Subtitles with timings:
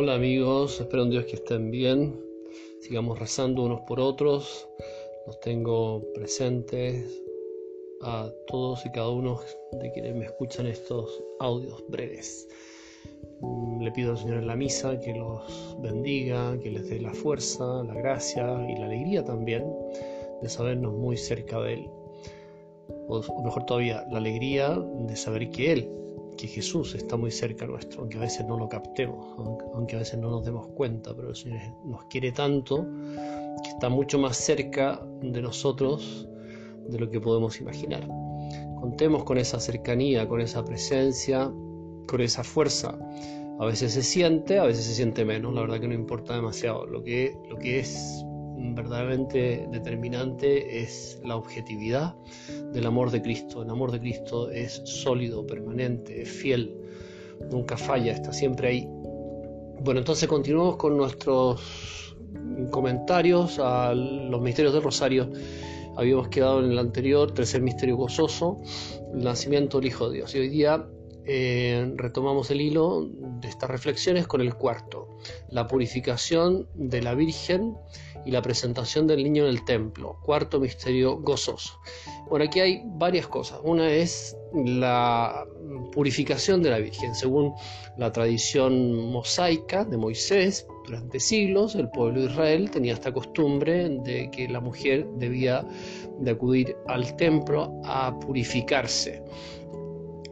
[0.00, 2.14] Hola amigos, espero en Dios que estén bien.
[2.80, 4.68] Sigamos rezando unos por otros.
[5.26, 7.20] Los tengo presentes
[8.02, 9.40] a todos y cada uno
[9.72, 12.46] de quienes me escuchan estos audios breves.
[13.40, 17.12] Mm, le pido al Señor en la misa que los bendiga, que les dé la
[17.12, 19.64] fuerza, la gracia y la alegría también
[20.40, 21.90] de sabernos muy cerca de Él.
[23.08, 25.98] O mejor todavía, la alegría de saber que Él
[26.38, 29.34] que Jesús está muy cerca nuestro, aunque a veces no lo captemos,
[29.74, 32.86] aunque a veces no nos demos cuenta, pero el Señor nos quiere tanto
[33.62, 36.28] que está mucho más cerca de nosotros
[36.88, 38.06] de lo que podemos imaginar.
[38.80, 41.52] Contemos con esa cercanía, con esa presencia,
[42.06, 42.96] con esa fuerza.
[43.58, 46.86] A veces se siente, a veces se siente menos, la verdad que no importa demasiado.
[46.86, 48.24] Lo que, lo que es
[48.58, 52.14] verdaderamente determinante es la objetividad
[52.72, 53.62] del amor de Cristo.
[53.62, 56.74] El amor de Cristo es sólido, permanente, es fiel,
[57.50, 58.88] nunca falla, está siempre ahí.
[59.80, 62.16] Bueno, entonces continuamos con nuestros
[62.70, 65.30] comentarios a los misterios del Rosario.
[65.96, 68.60] Habíamos quedado en el anterior, tercer misterio gozoso,
[69.14, 70.34] el nacimiento del Hijo de Dios.
[70.34, 70.86] Y hoy día
[71.30, 73.06] eh, retomamos el hilo
[73.40, 75.18] de estas reflexiones con el cuarto,
[75.50, 77.76] la purificación de la Virgen
[78.28, 81.80] y la presentación del niño en el templo, cuarto misterio gozoso.
[82.28, 83.58] Bueno, aquí hay varias cosas.
[83.64, 85.46] Una es la
[85.92, 87.14] purificación de la Virgen.
[87.14, 87.54] Según
[87.96, 94.30] la tradición mosaica de Moisés, durante siglos el pueblo de Israel tenía esta costumbre de
[94.30, 95.66] que la mujer debía
[96.20, 99.22] de acudir al templo a purificarse.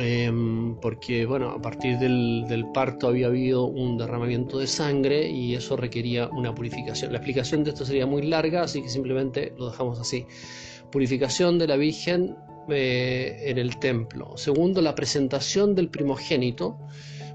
[0.00, 5.76] Em, porque bueno, a partir del, parto había habido un derramamiento de sangre y eso
[5.76, 7.12] requería una purificación.
[7.12, 10.26] La explicación de esto sería muy larga, así que simplemente lo dejamos así.
[10.92, 12.36] Purificación de la Virgen
[12.68, 14.36] eh, en el templo.
[14.36, 16.78] Segundo, la presentación del primogénito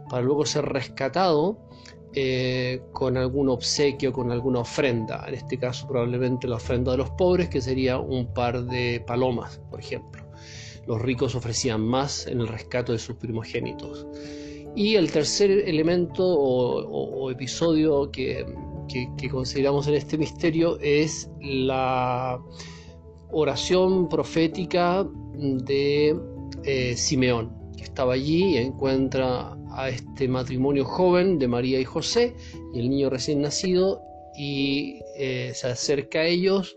[0.10, 1.68] para luego ser rescatado
[2.14, 5.26] eh, con algún obsequio, con alguna ofrenda.
[5.28, 9.60] En este caso probablemente la ofrenda de los pobres, que sería un par de palomas,
[9.70, 10.24] por ejemplo
[10.88, 14.06] los ricos ofrecían más en el rescate de sus primogénitos.
[14.76, 18.46] Y el tercer elemento o, episodio que,
[19.32, 22.40] consideramos en este misterio es la
[23.32, 26.16] oración profética de
[26.64, 32.36] eh, Simeón, que estaba allí y encuentra a este matrimonio joven de María y José
[32.74, 34.02] y el niño recién nacido
[34.38, 36.76] y eh, se acerca a ellos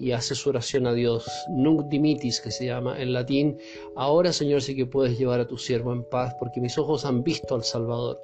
[0.00, 1.28] y hace su oración a Dios.
[1.50, 3.58] Nunc dimitis, que se llama en latín.
[3.94, 7.22] Ahora, Señor, sí que puedes llevar a tu siervo en paz, porque mis ojos han
[7.22, 8.18] visto al Salvador.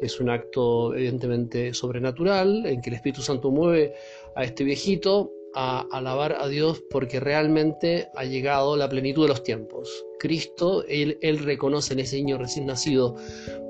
[0.00, 3.94] Es un acto evidentemente sobrenatural en que el Espíritu Santo mueve
[4.36, 9.42] a este viejito a alabar a Dios porque realmente ha llegado la plenitud de los
[9.42, 10.04] tiempos.
[10.18, 13.16] Cristo, él, él, reconoce en ese niño recién nacido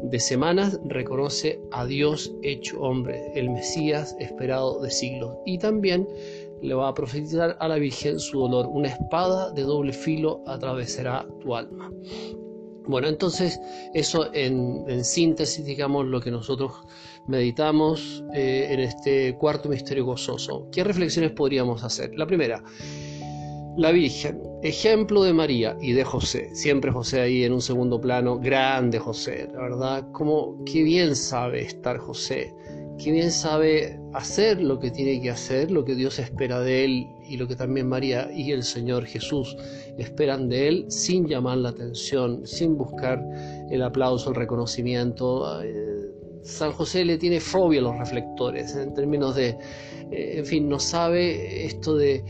[0.02, 5.36] de semanas, reconoce a Dios hecho hombre, el Mesías esperado de siglos.
[5.46, 6.08] Y también
[6.62, 8.66] le va a profetizar a la Virgen su dolor.
[8.66, 11.90] Una espada de doble filo atravesará tu alma.
[12.86, 13.58] Bueno, entonces
[13.94, 16.72] eso en, síntesis, digamos, lo que nosotros
[17.26, 20.68] meditamos eh, en este cuarto misterio gozoso.
[20.70, 22.12] ¿Qué reflexiones podríamos hacer?
[22.16, 22.62] La primera,
[23.76, 28.38] la Virgen, ejemplo de María y de José, siempre José ahí en un segundo plano,
[28.38, 32.54] grande José, la verdad, como qué bien sabe estar José
[32.98, 37.06] que bien sabe hacer lo que tiene que hacer, lo que Dios espera de él
[37.28, 39.56] y lo que también María y el Señor Jesús
[39.98, 43.22] esperan de él, sin llamar la atención, sin buscar
[43.70, 45.62] el aplauso, el reconocimiento.
[45.62, 46.10] Eh,
[46.42, 49.58] San José le tiene fobia a los reflectores en términos de
[50.10, 52.24] eh, en fin, no sabe esto de,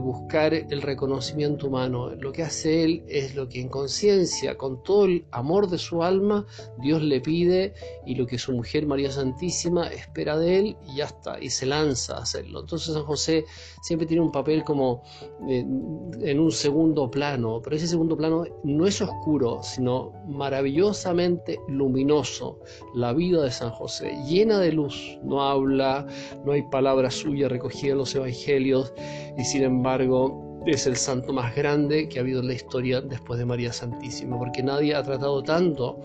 [0.00, 2.10] buscar el reconocimiento humano.
[2.14, 6.02] Lo que hace él es lo que en conciencia, con todo el amor de su
[6.02, 6.46] alma,
[6.80, 7.74] Dios le pide
[8.04, 11.66] y lo que su mujer María Santísima espera de él y ya está, y se
[11.66, 12.60] lanza a hacerlo.
[12.60, 13.44] Entonces San José
[13.82, 15.02] siempre tiene un papel como
[15.48, 15.64] eh,
[16.20, 22.60] en un segundo plano, pero ese segundo plano no es oscuro, sino maravillosamente luminoso.
[22.94, 26.06] La vida de San José, llena de luz, no habla,
[26.44, 28.92] no hay palabras suya recogida en los evangelios
[29.36, 33.38] y sin embargo es el santo más grande que ha habido en la historia después
[33.38, 36.00] de María Santísima, porque nadie ha tratado tanto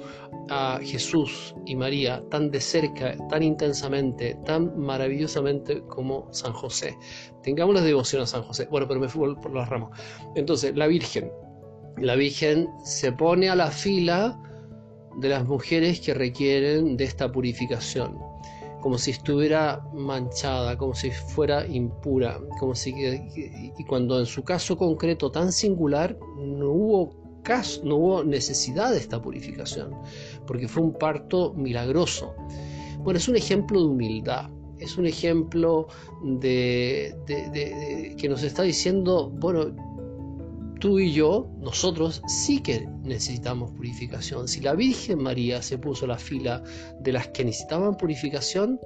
[0.50, 6.96] a Jesús y María tan de cerca, tan intensamente, tan maravillosamente como San José.
[7.42, 8.68] Tengamos la devoción a San José.
[8.70, 10.00] Bueno, pero me fui por las ramas.
[10.36, 11.32] Entonces, la Virgen.
[11.98, 14.40] La Virgen se pone a la fila
[15.18, 18.31] de las mujeres que requieren de esta purificación
[18.82, 24.78] como si estuviera manchada, como si fuera impura, como si y cuando en su caso
[24.78, 29.96] concreto tan singular no hubo caso, no hubo necesidad de esta purificación,
[30.46, 32.34] porque fue un parto milagroso.
[33.00, 34.50] Bueno, es un ejemplo de humildad,
[34.80, 35.88] es un ejemplo
[36.24, 39.76] de, que nos está diciendo, bueno,
[40.82, 44.48] tú y yo, nosotros sí que necesitamos purificación.
[44.48, 46.64] Si la Virgen María se puso a la fila
[47.00, 48.80] de las que necesitaban purificación,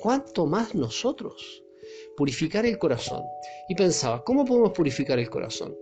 [0.00, 1.62] ¿cuánto más nosotros?
[2.16, 3.22] Purificar el corazón.
[3.68, 5.76] Y pensaba, ¿cómo podemos purificar el corazón?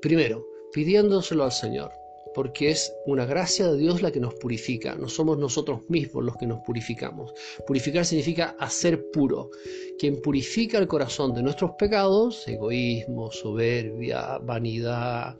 [0.00, 1.92] Primero, pidiéndoselo al Señor
[2.34, 6.36] porque es una gracia de Dios la que nos purifica, no somos nosotros mismos los
[6.36, 7.32] que nos purificamos.
[7.66, 9.50] Purificar significa hacer puro.
[9.98, 15.36] Quien purifica el corazón de nuestros pecados, egoísmo, soberbia, vanidad,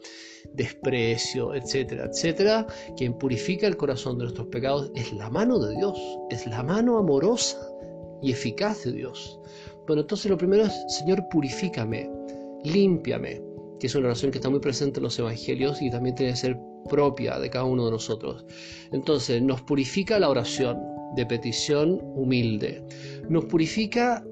[0.54, 2.66] desprecio, etcétera, etcétera,
[2.96, 5.98] quien purifica el corazón de nuestros pecados es la mano de Dios,
[6.30, 7.58] es la mano amorosa
[8.22, 9.38] y eficaz de Dios.
[9.86, 12.10] Bueno, entonces lo primero es, Señor, purifícame,
[12.64, 13.42] límpiame,
[13.78, 16.38] que es una oración que está muy presente en los evangelios y también tiene que
[16.38, 18.44] ser propia de cada uno de nosotros.
[18.92, 20.78] Entonces, nos purifica la oración
[21.16, 22.84] de petición humilde.
[23.28, 24.24] Nos purifica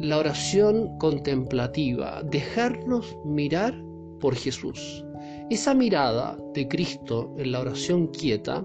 [0.00, 3.74] la oración contemplativa, dejarnos mirar
[4.20, 5.04] por Jesús.
[5.50, 8.64] Esa mirada de Cristo en la oración quieta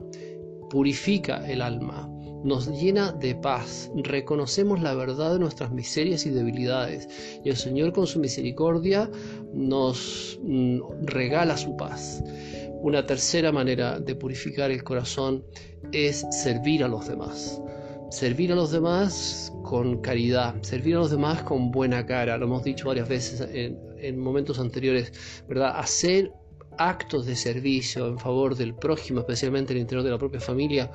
[0.69, 2.09] purifica el alma,
[2.44, 7.09] nos llena de paz, reconocemos la verdad de nuestras miserias y debilidades
[7.44, 9.09] y el Señor con su misericordia
[9.53, 12.24] nos mm, regala su paz.
[12.81, 15.44] Una tercera manera de purificar el corazón
[15.92, 17.62] es servir a los demás.
[18.10, 22.64] Servir a los demás con caridad, servir a los demás con buena cara, lo hemos
[22.64, 25.12] dicho varias veces en, momentos anteriores,
[25.48, 25.74] ¿verdad?
[25.76, 26.31] Hacer
[26.78, 30.90] actos de servicio en favor del prójimo, especialmente en el interior de la propia familia,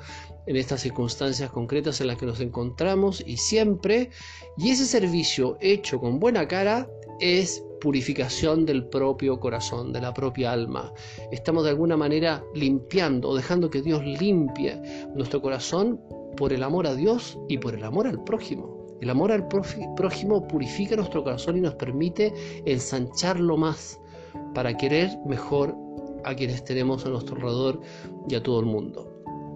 [0.47, 4.09] en estas circunstancias concretas en las que nos encontramos y siempre,
[4.57, 10.51] y ese servicio hecho con buena cara es purificación del propio corazón, de la propia
[10.51, 10.91] alma.
[11.31, 14.81] Estamos de alguna manera limpiando o dejando que Dios limpie
[15.15, 15.99] nuestro corazón
[16.35, 18.85] por el amor a Dios y por el amor al prójimo.
[19.01, 22.33] El amor al prójimo purifica nuestro corazón y nos permite
[22.65, 23.99] ensancharlo más
[24.53, 25.75] para querer mejor
[26.23, 27.81] a quienes tenemos a nuestro alrededor
[28.27, 29.11] y a todo el mundo.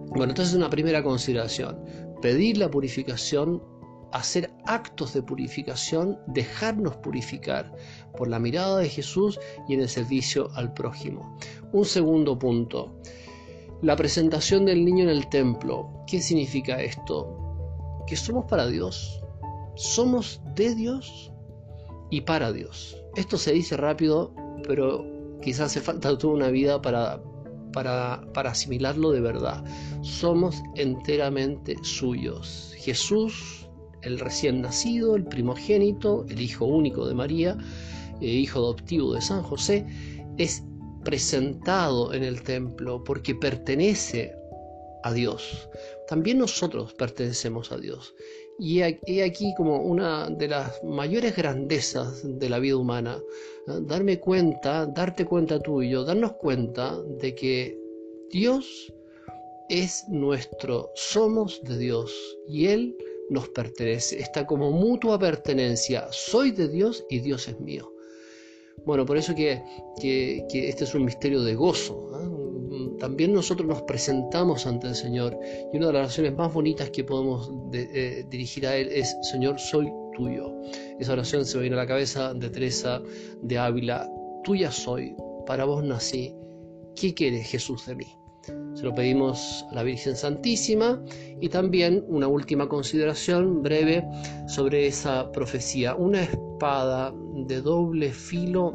[0.09, 1.83] Bueno, entonces una primera consideración,
[2.21, 3.63] pedir la purificación
[4.11, 7.71] hacer actos de purificación, dejarnos purificar
[8.17, 11.37] por la mirada de Jesús y en el servicio al prójimo.
[11.71, 12.95] Un segundo punto,
[13.81, 16.03] la presentación del niño en el templo.
[16.07, 18.03] ¿Qué significa esto?
[18.07, 19.21] Que somos para Dios,
[19.75, 21.31] somos de Dios
[22.09, 22.97] y para Dios.
[23.15, 24.33] Esto se dice rápido,
[24.67, 25.05] pero
[25.41, 27.21] quizás hace falta toda una vida para,
[27.71, 29.63] para, para asimilarlo de verdad.
[30.01, 32.73] Somos enteramente suyos.
[32.77, 33.68] Jesús
[34.01, 37.57] el recién nacido, el primogénito, el hijo único de María,
[38.21, 39.85] eh, hijo adoptivo de San José,
[40.37, 40.63] es
[41.03, 44.35] presentado en el templo porque pertenece
[45.03, 45.69] a Dios.
[46.07, 48.13] También nosotros pertenecemos a Dios.
[48.57, 53.17] Y he aquí como una de las mayores grandezas de la vida humana,
[53.83, 57.79] darme cuenta, darte cuenta tú y yo, darnos cuenta de que
[58.31, 58.93] Dios
[59.69, 62.11] es nuestro, somos de Dios
[62.49, 62.97] y Él
[63.29, 67.93] nos pertenece, está como mutua pertenencia, soy de Dios y Dios es mío.
[68.85, 69.61] Bueno, por eso que,
[70.01, 72.07] este es un misterio de gozo.
[72.99, 75.37] También nosotros nos presentamos ante el Señor
[75.71, 79.59] y una de las oraciones más bonitas que podemos eh, dirigir a Él es, Señor,
[79.59, 80.53] soy tuyo.
[80.99, 83.01] Esa oración se me viene a la cabeza de Teresa
[83.41, 84.09] de Ávila,
[84.43, 86.35] tuya soy, para vos nací,
[86.95, 88.18] ¿qué quiere Jesús de mí?
[88.79, 91.03] Se lo pedimos a la Virgen Santísima
[91.41, 94.07] y también una última consideración breve
[94.47, 95.95] sobre esa profecía.
[95.95, 97.13] Una espada
[97.45, 98.73] de doble filo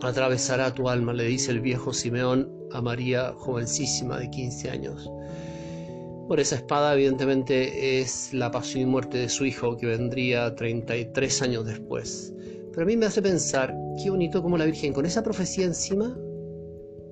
[0.00, 5.10] atravesará tu alma, le dice el viejo Simeón a María, jovencísima de 15 años.
[6.28, 11.42] Por esa espada, evidentemente, es la pasión y muerte de su hijo, que vendría 33
[11.42, 12.32] años después.
[12.70, 16.16] Pero a mí me hace pensar, qué bonito como la Virgen, con esa profecía encima,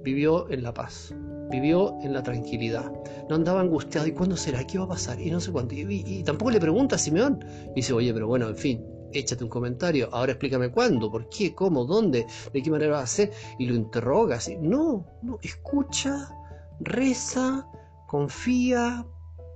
[0.04, 1.12] vivió en la paz
[1.52, 2.90] vivió en la tranquilidad.
[3.28, 4.06] No andaba angustiado.
[4.08, 4.66] ¿Y cuándo será?
[4.66, 5.20] ¿Qué va a pasar?
[5.20, 5.74] Y no sé cuánto.
[5.74, 7.44] Y, tampoco le pregunta a Simeón.
[7.70, 10.08] Y dice, oye, pero bueno, en fin, échate un comentario.
[10.10, 13.30] Ahora explícame cuándo, por qué, cómo, dónde, de qué manera va a hacer.
[13.58, 14.56] Y lo interroga así.
[14.56, 16.34] No, no, escucha,
[16.80, 17.68] reza,
[18.08, 19.06] confía,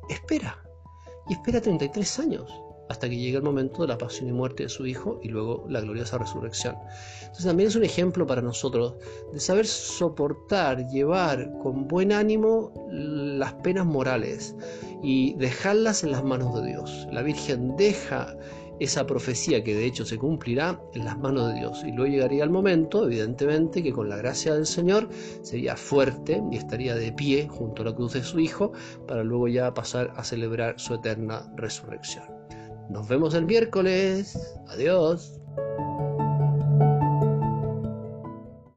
[0.09, 0.63] espera.
[1.29, 4.69] Y espera 33 años hasta que llegue el momento de la pasión y muerte de
[4.69, 6.77] su Hijo y luego la gloriosa resurrección.
[7.21, 8.95] Entonces también es un ejemplo para nosotros
[9.33, 14.55] de saber soportar, llevar con buen ánimo las penas morales
[15.03, 17.09] y dejarlas en las manos de Dios.
[17.13, 18.37] La Virgen deja
[18.79, 21.83] esa profecía que de hecho se cumplirá en las manos de Dios.
[21.85, 25.09] Y luego llegaría el momento, evidentemente, que con la gracia del Señor
[25.43, 28.73] sería fuerte y estaría de pie junto a la cruz de su Hijo
[29.07, 32.46] para luego ya pasar a celebrar su eterna resurrección.
[32.89, 34.37] Nos vemos el miércoles.
[34.69, 35.41] Adiós.